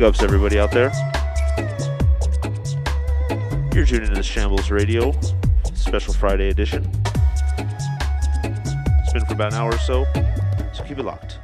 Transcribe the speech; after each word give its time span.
Big 0.00 0.08
ups, 0.08 0.22
everybody 0.22 0.58
out 0.58 0.70
there. 0.72 0.90
You're 3.74 3.84
tuning 3.84 4.08
in 4.08 4.14
to 4.14 4.22
Shambles 4.22 4.70
Radio, 4.70 5.12
special 5.74 6.14
Friday 6.14 6.48
edition. 6.48 6.90
It's 8.42 9.12
been 9.12 9.26
for 9.26 9.34
about 9.34 9.52
an 9.52 9.58
hour 9.58 9.74
or 9.74 9.78
so, 9.78 10.06
so 10.72 10.84
keep 10.84 10.98
it 10.98 11.02
locked. 11.02 11.39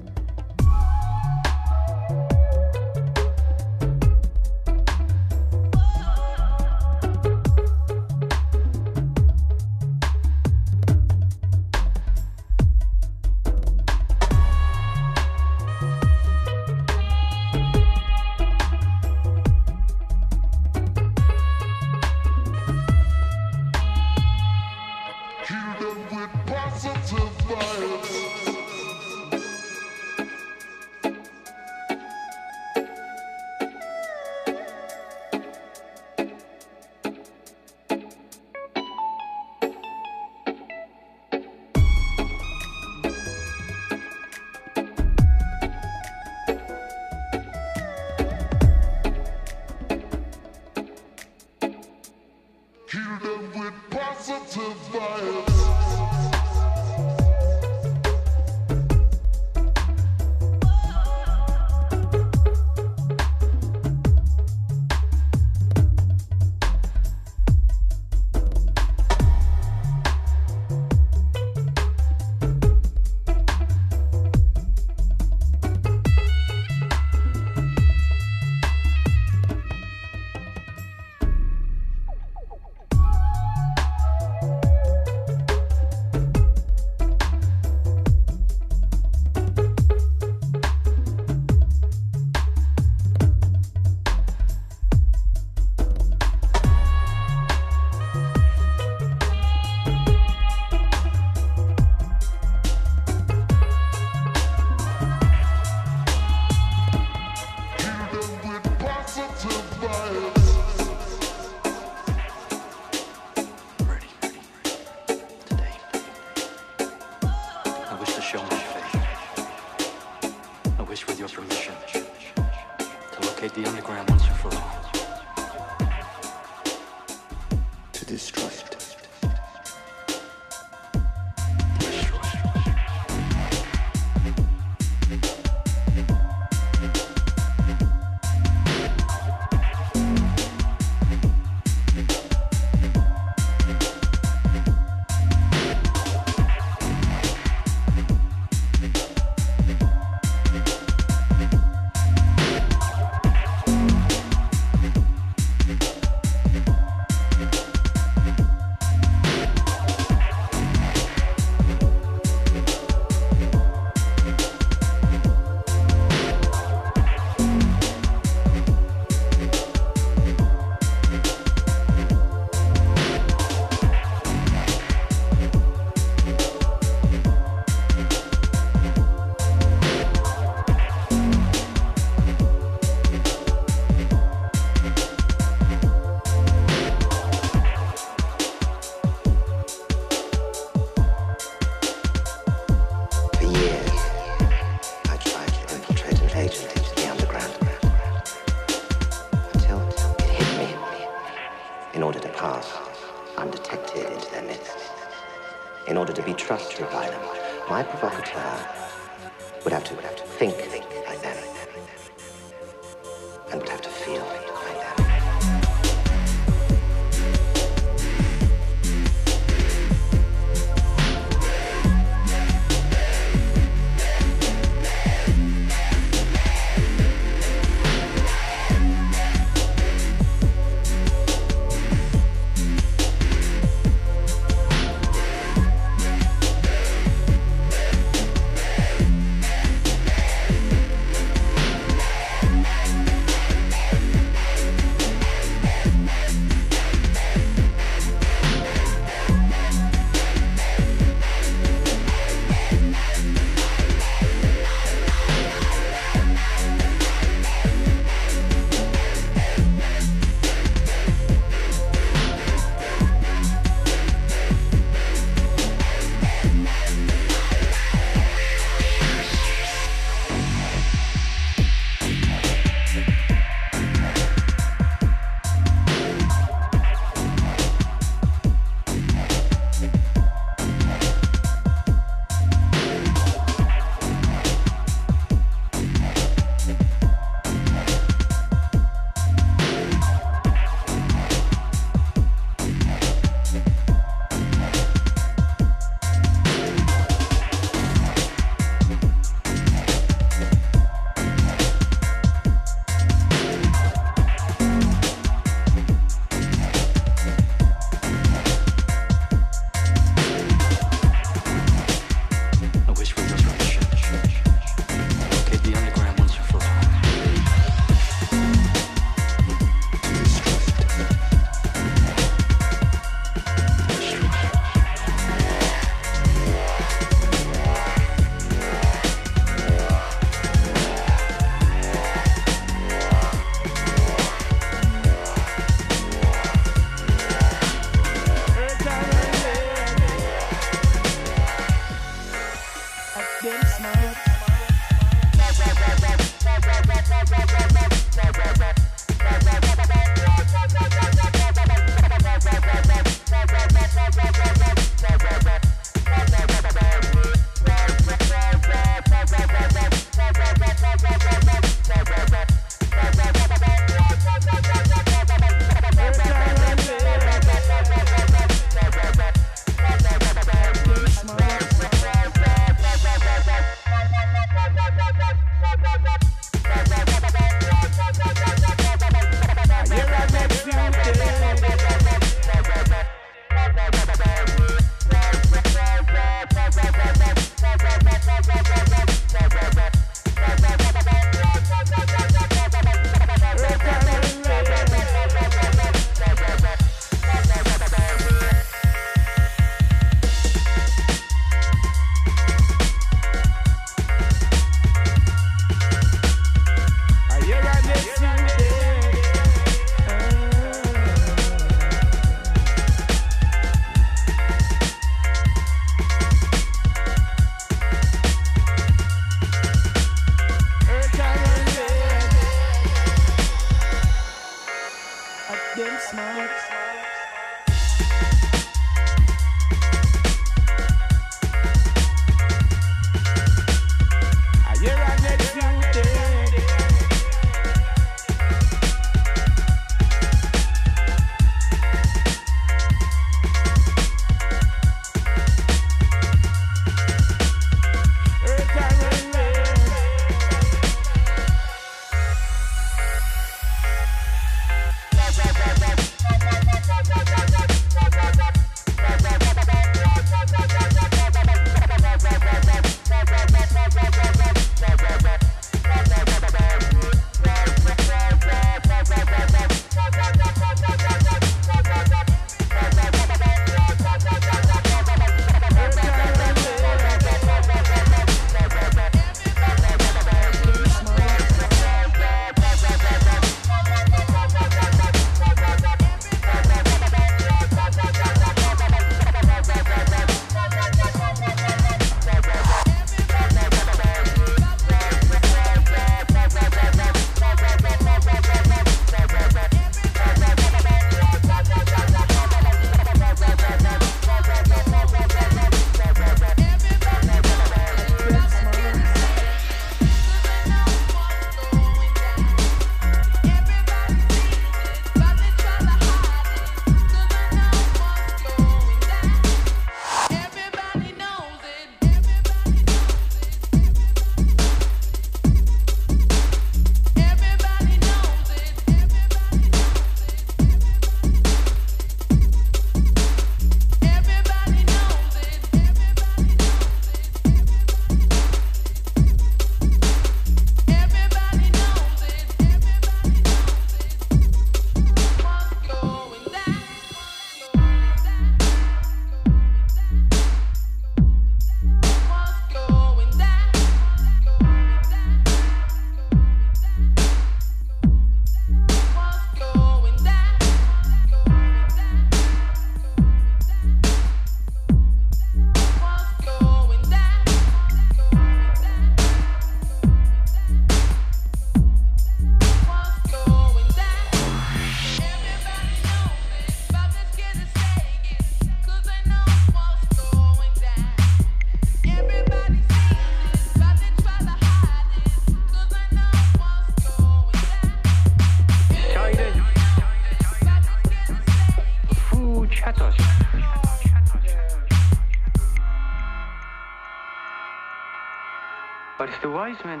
Wise 599.58 599.84
men 599.84 600.00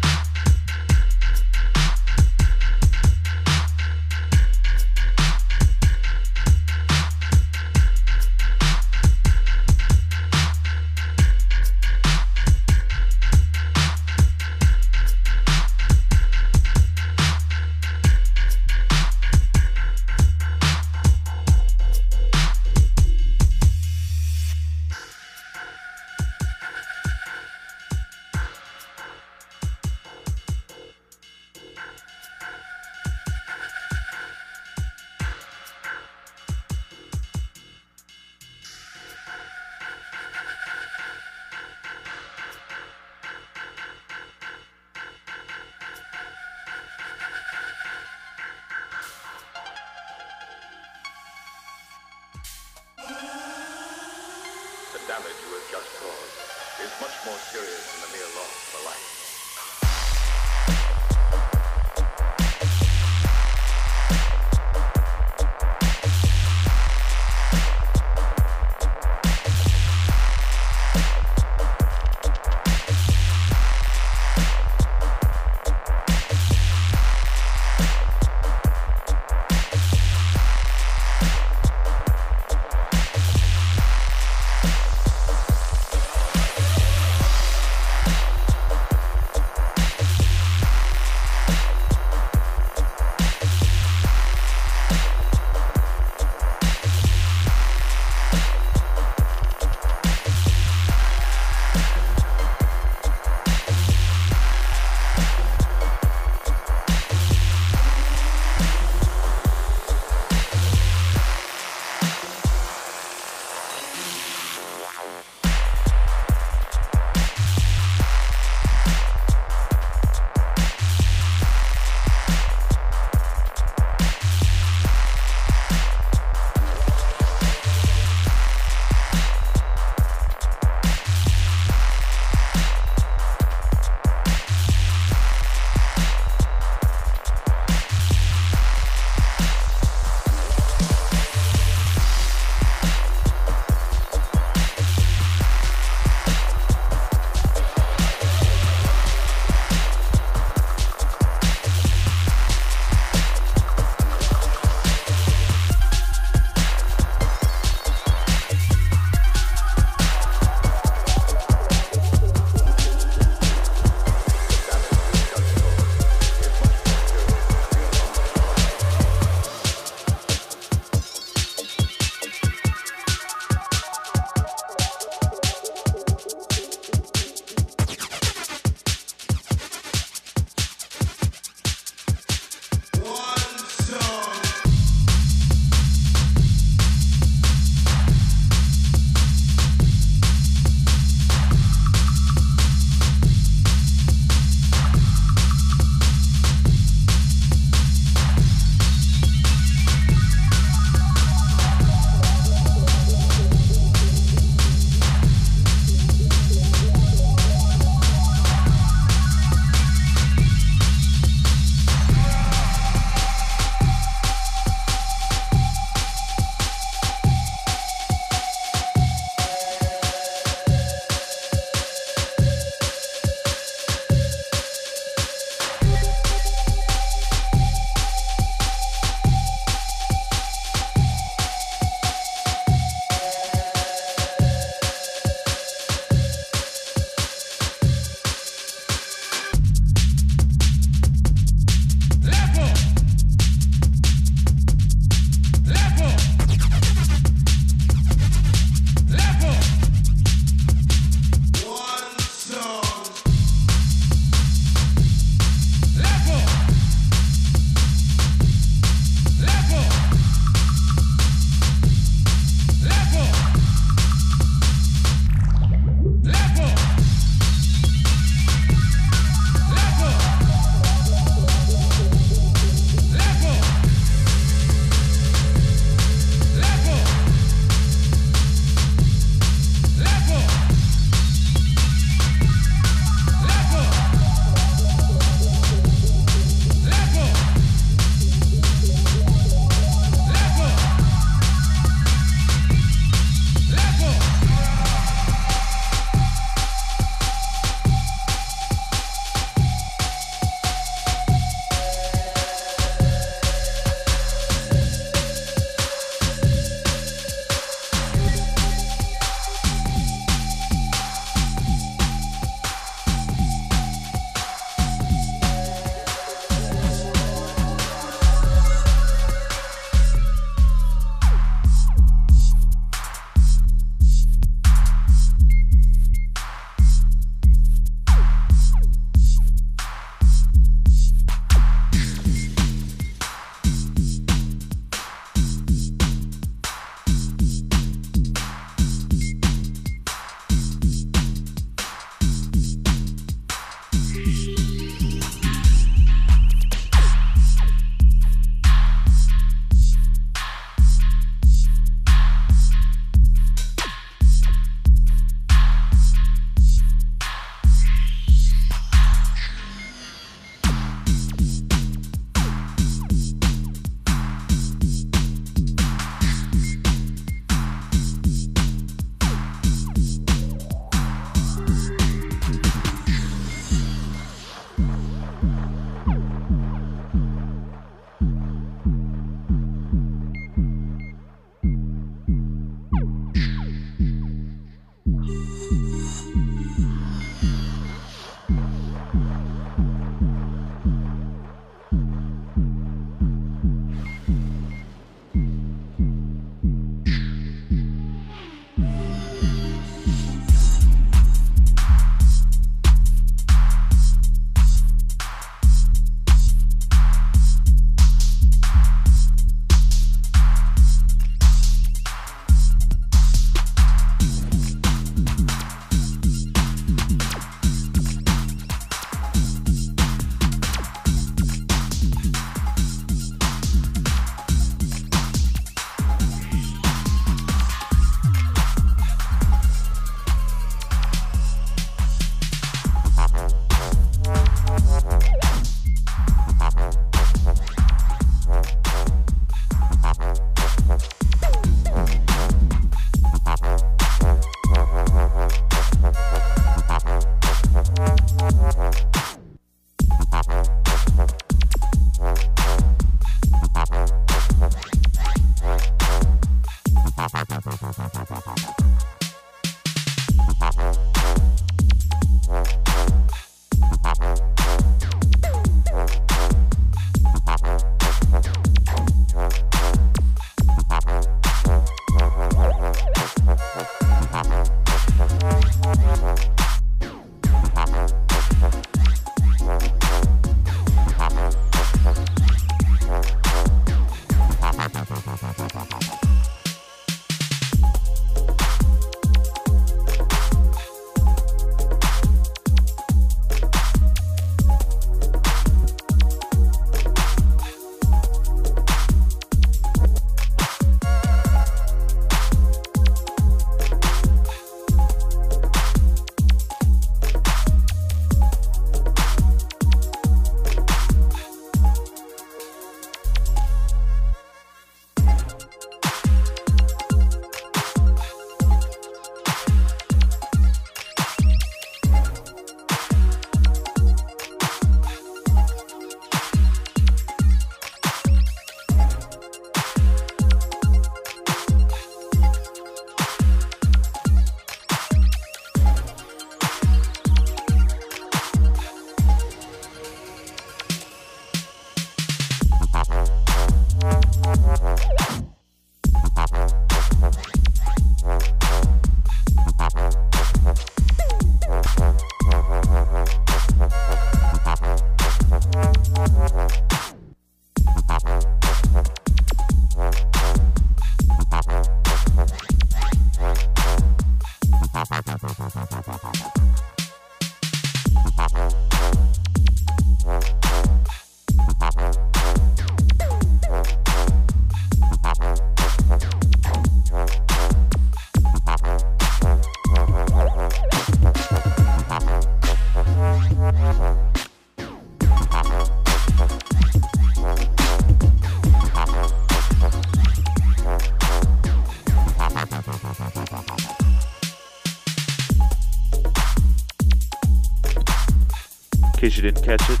case 599.34 599.42
you 599.42 599.50
didn't 599.50 599.64
catch 599.64 599.90
it, 599.90 600.00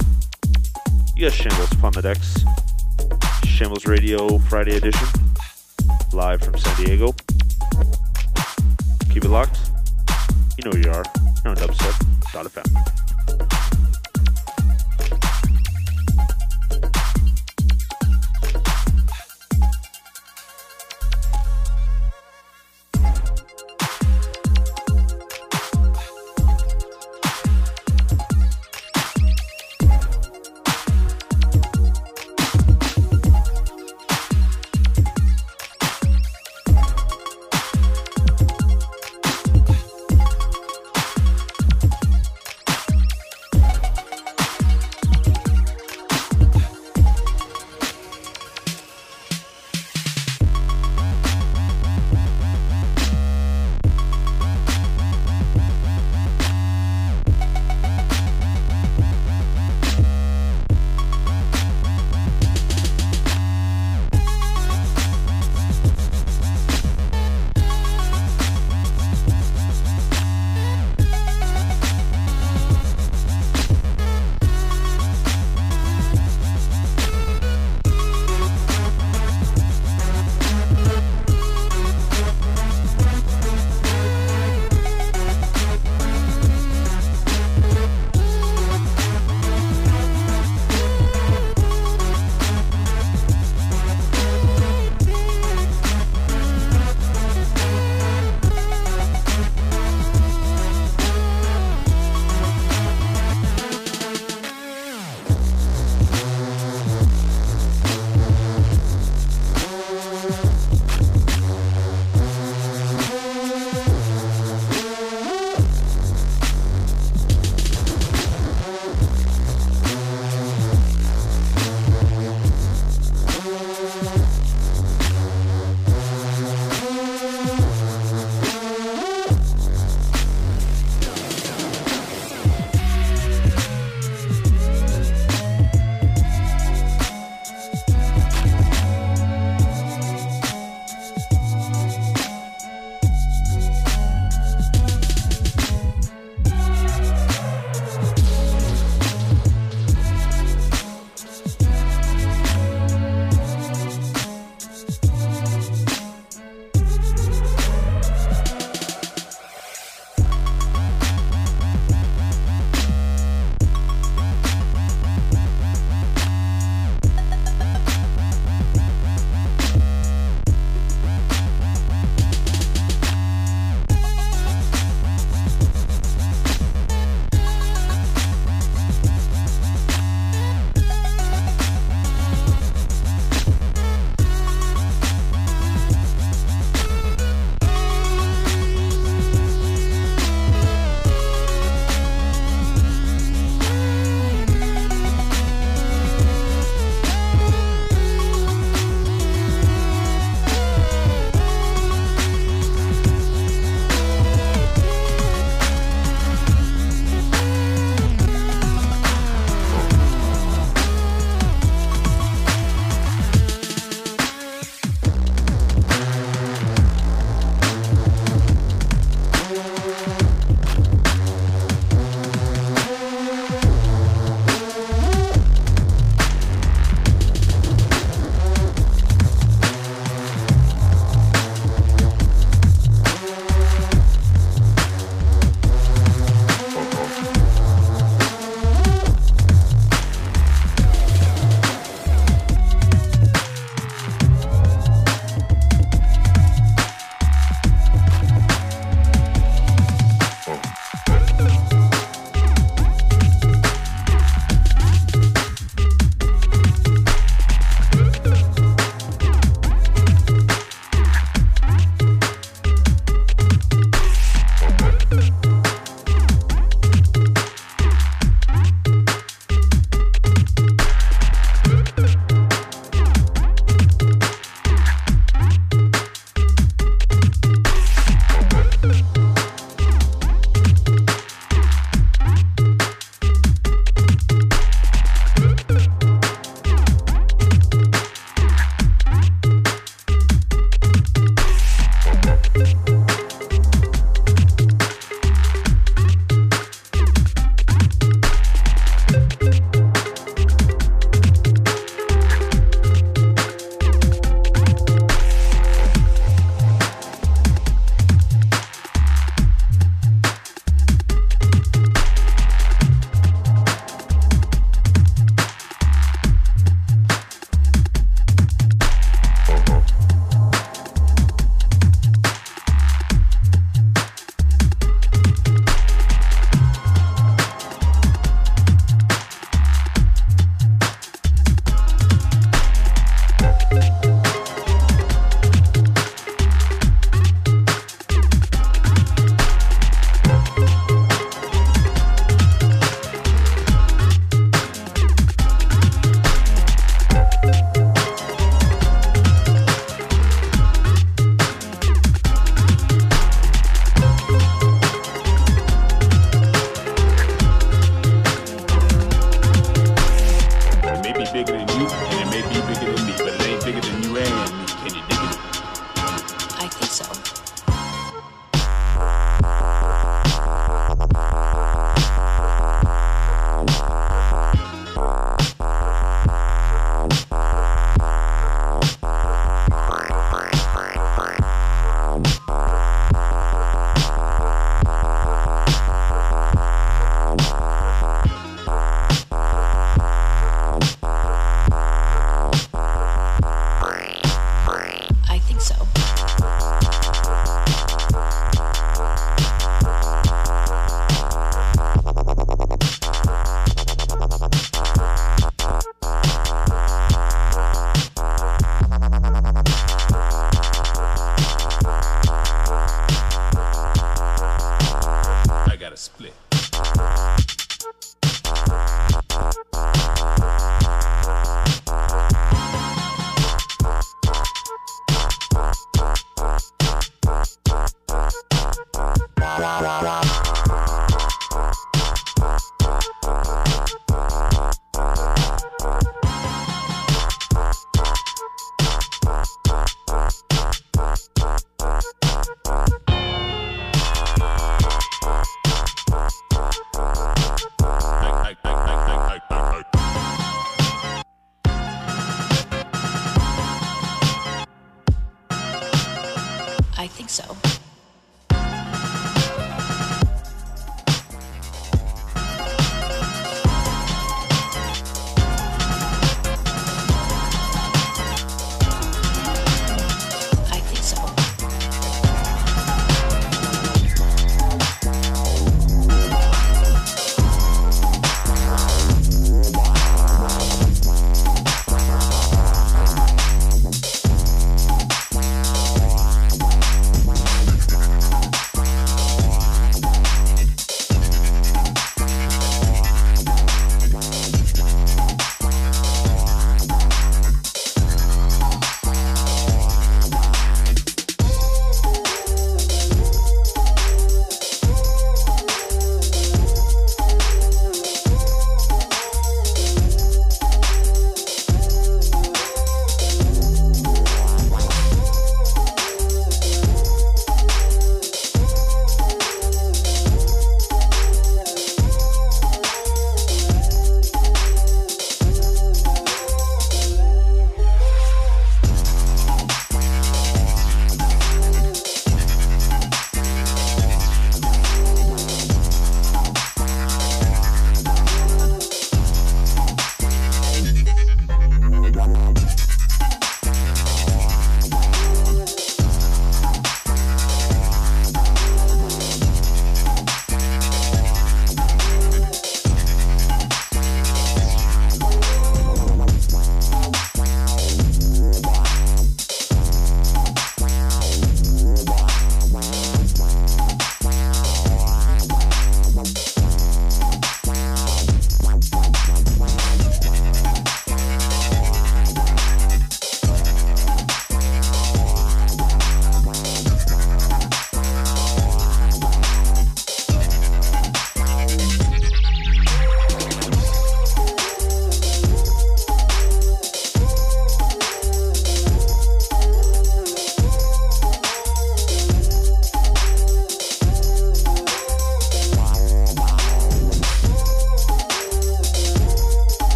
you 1.16 1.26
got 1.26 1.32
Shambles 1.32 1.70
the 1.70 2.02
decks. 2.02 2.44
Shambles 3.44 3.86
Radio 3.86 4.38
Friday 4.38 4.76
edition, 4.76 5.08
live 6.12 6.40
from 6.40 6.56
San 6.58 6.84
Diego. 6.84 7.12
Keep 9.10 9.24
it 9.24 9.30
locked. 9.30 9.58
You 10.58 10.64
know 10.64 10.70
where 10.70 10.80
you 10.80 10.90
are. 10.90 11.04
You're 11.44 11.50
on 11.50 11.56
dubstep.fm. 11.56 12.73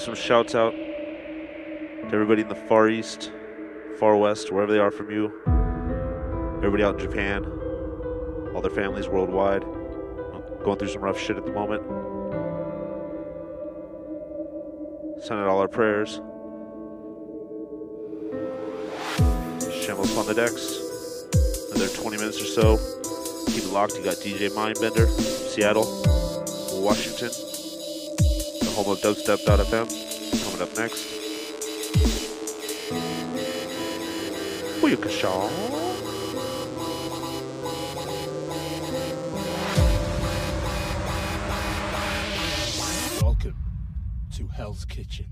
give 0.00 0.06
some 0.06 0.14
shouts 0.14 0.54
out 0.54 0.72
to 0.72 2.10
everybody 2.12 2.40
in 2.40 2.48
the 2.48 2.54
Far 2.54 2.88
East, 2.88 3.30
Far 3.98 4.16
West, 4.16 4.50
wherever 4.50 4.72
they 4.72 4.78
are 4.78 4.90
from 4.90 5.10
you. 5.10 5.30
Everybody 6.58 6.82
out 6.84 6.98
in 6.98 7.00
Japan, 7.00 7.44
all 8.54 8.62
their 8.62 8.70
families 8.70 9.08
worldwide, 9.08 9.62
going 10.64 10.78
through 10.78 10.88
some 10.88 11.02
rough 11.02 11.18
shit 11.18 11.36
at 11.36 11.44
the 11.44 11.52
moment. 11.52 11.82
Send 15.22 15.38
out 15.38 15.48
all 15.48 15.58
our 15.58 15.68
prayers. 15.68 16.22
Shambles 19.84 20.16
on 20.16 20.26
the 20.26 20.34
decks. 20.34 21.26
Another 21.72 21.88
20 21.94 22.16
minutes 22.16 22.40
or 22.40 22.46
so. 22.46 22.76
Keep 23.52 23.64
it 23.64 23.72
locked. 23.72 23.96
You 23.96 24.04
got 24.04 24.14
DJ 24.14 24.48
Mindbender 24.48 25.04
from 25.04 25.24
Seattle, 25.24 25.84
Washington 26.82 27.59
home 28.72 28.90
of 28.92 29.00
dubstep.fm. 29.00 30.44
Coming 30.44 30.62
up 30.62 30.76
next. 30.76 31.20
To 44.36 44.46
Hell's 44.46 44.84
Kitchen. 44.84 45.29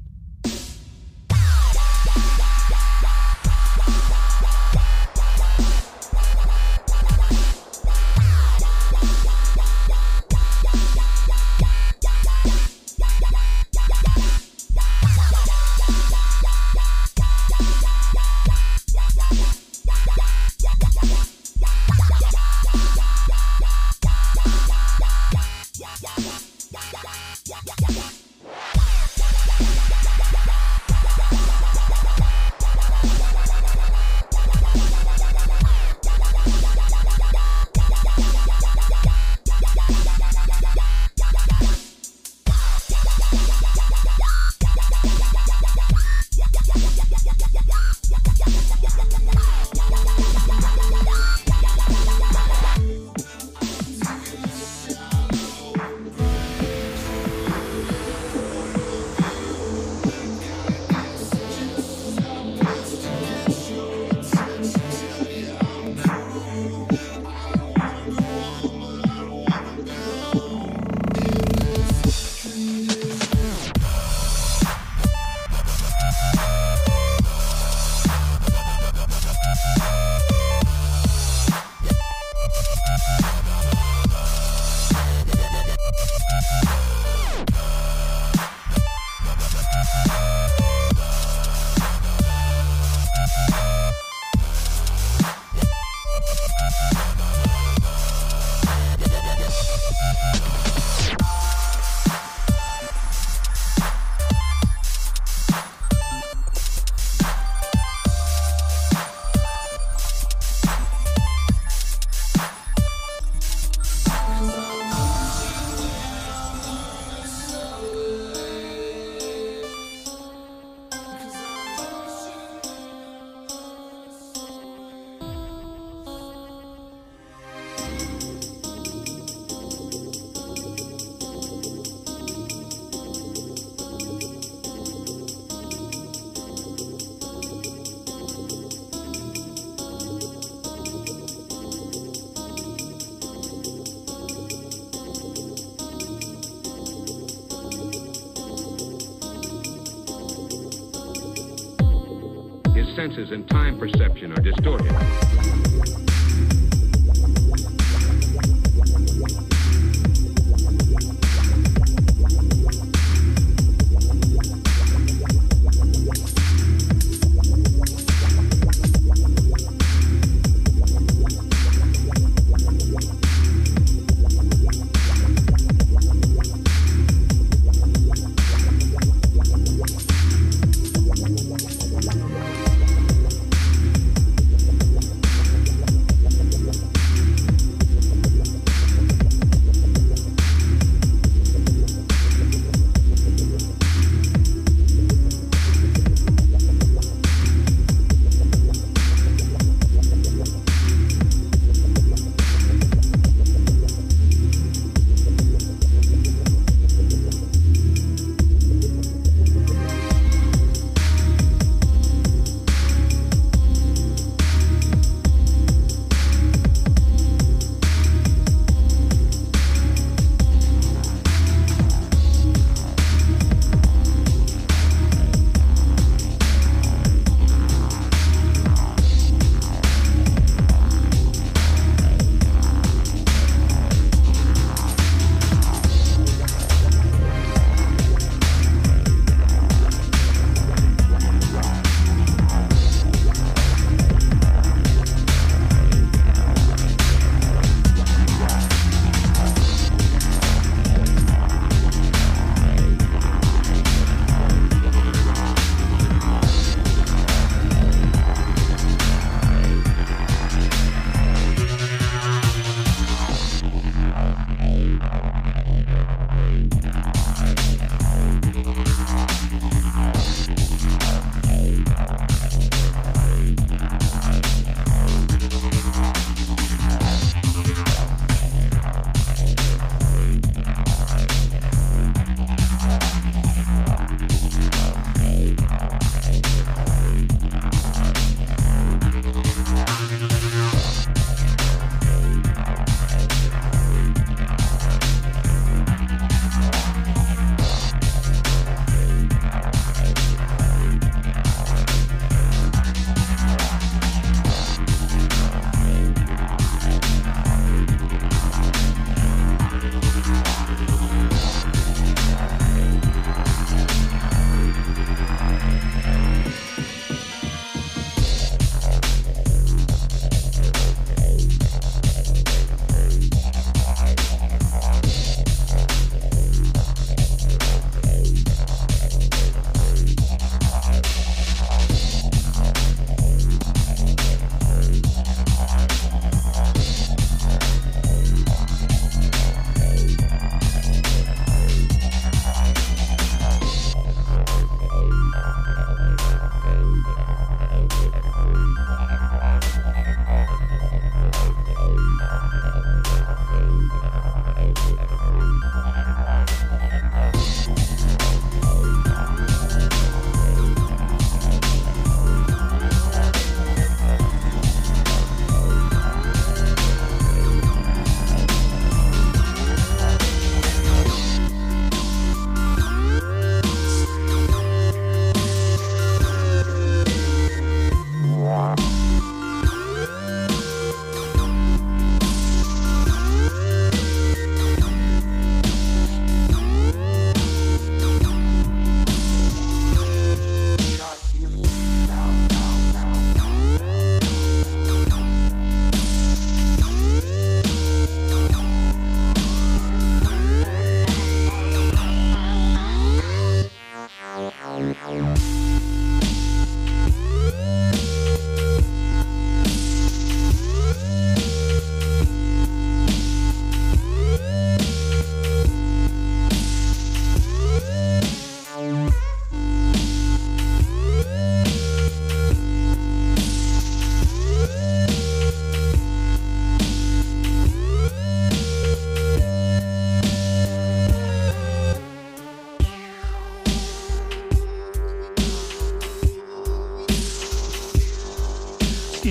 And 153.19 153.49
time 153.49 153.77
perception 153.77 154.31
are 154.33 154.41
distorted. 154.41 155.08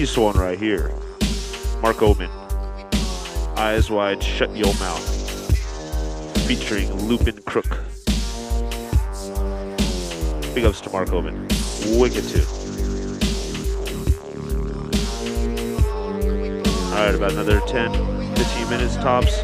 this 0.08 0.18
one 0.18 0.38
right 0.38 0.58
here. 0.58 0.94
Mark 1.82 2.02
Oman. 2.02 2.30
Eyes 3.58 3.92
Wide, 3.92 4.24
Shut 4.24 4.56
Your 4.56 4.74
Mouth. 4.76 5.06
Featuring 6.48 6.88
Lupen 7.10 7.44
Crook. 7.44 7.68
Big 10.56 10.64
ups 10.64 10.80
to 10.80 10.90
Mark 10.92 11.12
Oman. 11.12 11.46
Wicked 12.00 12.24
too. 12.24 12.46
Alright, 16.94 17.16
about 17.16 17.34
another 17.34 17.60
10, 17.68 18.36
15 18.38 18.70
minutes 18.70 18.96
tops. 18.96 19.44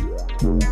Thank 0.41 0.63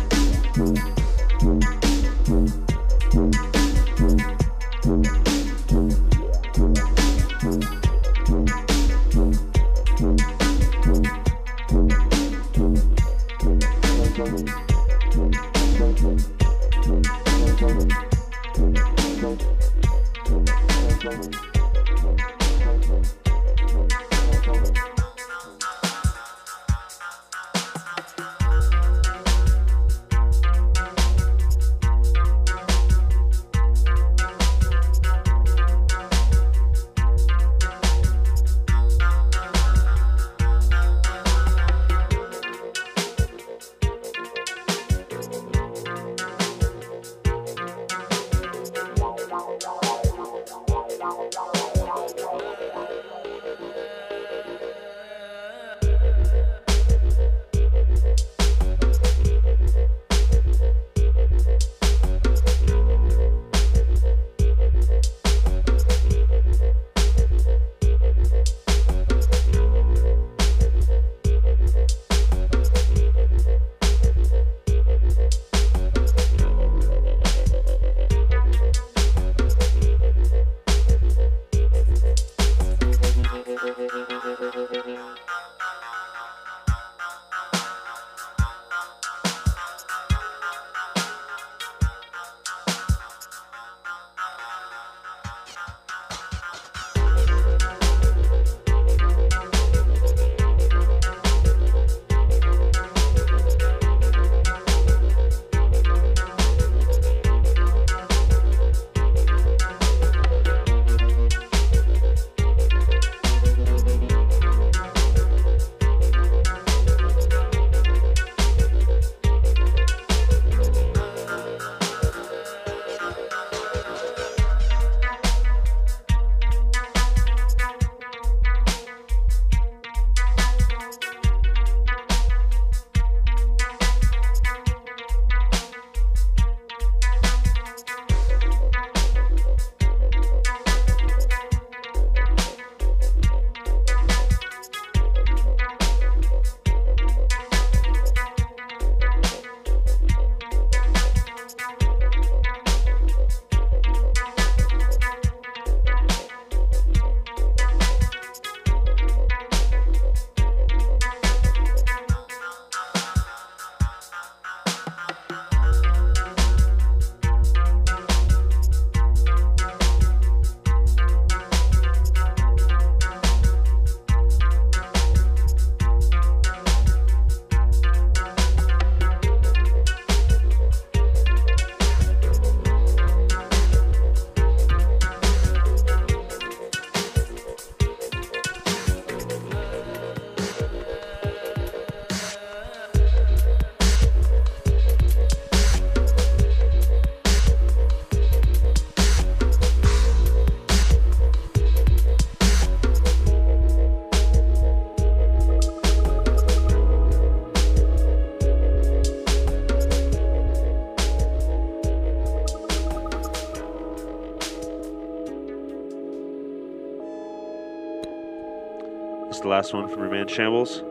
last 219.50 219.74
one 219.74 219.88
from 219.88 220.08
man 220.08 220.28
Shambles. 220.28 220.84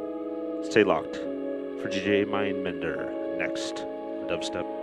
Stay 0.69 0.83
locked 0.83 1.15
for 1.15 1.87
DJ 1.87 2.25
Mindbender 2.25 3.37
next. 3.37 3.85
on 4.57 4.78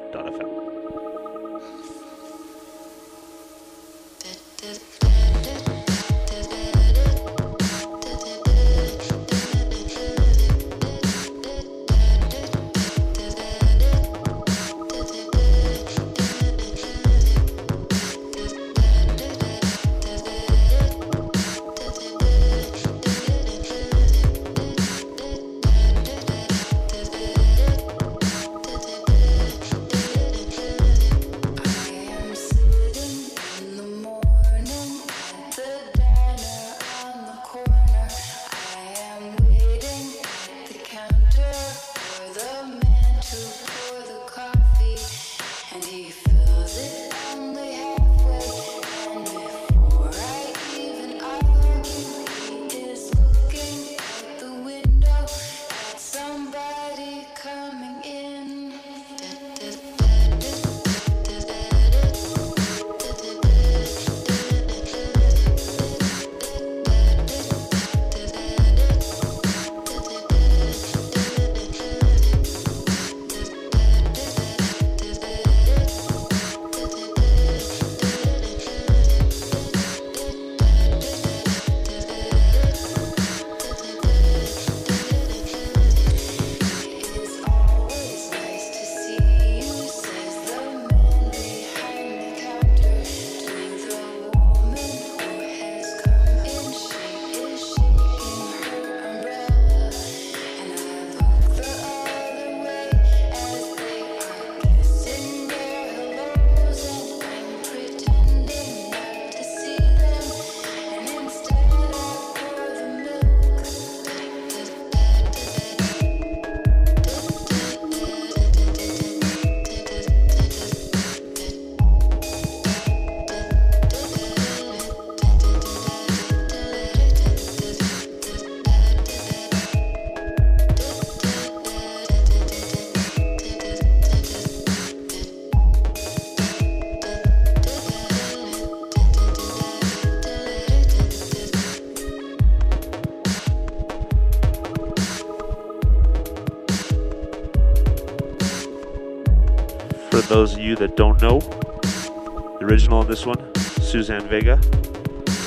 those 150.28 150.54
of 150.54 150.58
you 150.58 150.74
that 150.76 150.96
don't 150.96 151.20
know, 151.22 151.38
the 151.38 152.58
original 152.62 152.98
on 152.98 153.06
this 153.06 153.24
one, 153.24 153.54
Suzanne 153.80 154.26
Vega, 154.28 154.58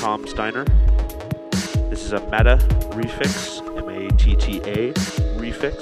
Tom's 0.00 0.32
Diner. 0.32 0.64
This 1.90 2.04
is 2.04 2.12
a 2.12 2.20
Matta 2.30 2.56
refix, 2.92 3.60
M 3.76 3.88
A 3.88 4.08
T 4.16 4.36
T 4.36 4.58
A 4.60 4.92
refix. 5.38 5.76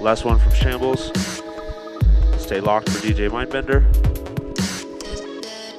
Last 0.00 0.24
one 0.24 0.38
from 0.38 0.52
Shambles. 0.52 1.10
Stay 2.40 2.60
locked 2.60 2.88
for 2.88 2.98
DJ 3.06 3.28
Mindbender. 3.28 3.84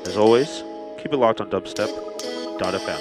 As 0.05 0.17
always, 0.17 0.63
keep 0.97 1.13
it 1.13 1.17
locked 1.17 1.41
on 1.41 1.49
dubstep.fm. 1.49 2.99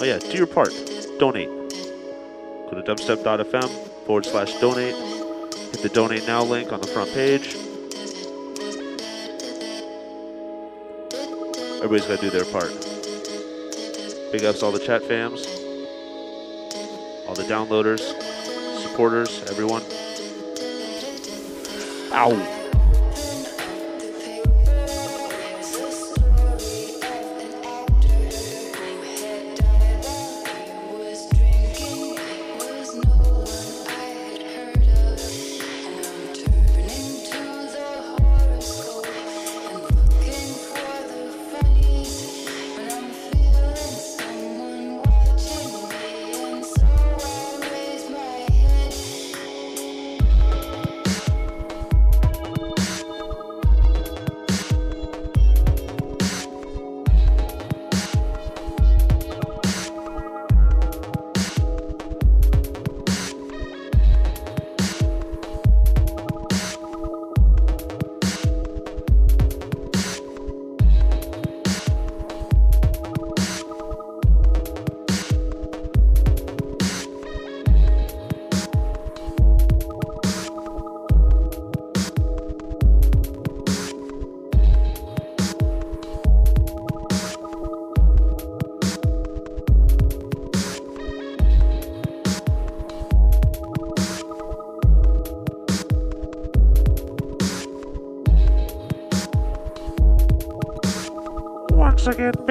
Oh 0.00 0.04
yeah, 0.04 0.18
do 0.18 0.36
your 0.36 0.46
part. 0.46 0.70
Donate. 1.18 1.48
Go 1.48 2.80
to 2.80 2.82
dubstep.fm 2.82 3.68
forward 4.04 4.26
slash 4.26 4.52
donate. 4.60 5.15
Hit 5.72 5.82
the 5.82 5.88
donate 5.88 6.26
now 6.26 6.42
link 6.42 6.72
on 6.72 6.80
the 6.80 6.86
front 6.86 7.12
page. 7.12 7.56
Everybody's 11.76 12.06
got 12.06 12.18
to 12.20 12.22
do 12.22 12.30
their 12.30 12.44
part. 12.46 12.70
Big 14.32 14.44
ups 14.44 14.62
all 14.62 14.72
the 14.72 14.78
chat 14.78 15.02
fams, 15.02 15.46
all 17.28 17.34
the 17.34 17.44
downloaders, 17.44 18.00
supporters, 18.82 19.42
everyone. 19.50 19.82
Ow! 22.12 22.55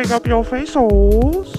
Once 0.06 0.12
again, 0.12 0.22
big 0.22 0.24
up 0.24 0.28
your 0.28 0.44
face 0.44 0.74
holes. 0.76 1.55